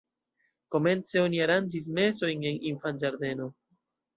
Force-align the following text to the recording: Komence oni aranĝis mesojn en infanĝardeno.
Komence 0.75 1.21
oni 1.25 1.43
aranĝis 1.47 1.87
mesojn 1.99 2.49
en 2.53 2.59
infanĝardeno. 2.73 3.51